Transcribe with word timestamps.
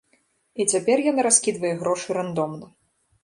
І 0.63 0.65
цяпер 0.75 0.97
яна 1.11 1.25
раскідвае 1.27 1.71
грошы 1.81 2.17
рандомна. 2.19 2.65